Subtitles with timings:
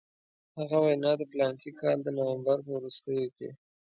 [0.59, 3.49] هغه وینا د فلاني کال د نومبر په وروستیو کې.